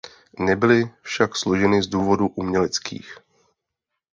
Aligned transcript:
Nebyly 0.39 0.91
však 1.01 1.35
složeny 1.35 1.83
z 1.83 1.87
důvodů 1.87 2.27
uměleckých. 2.27 3.17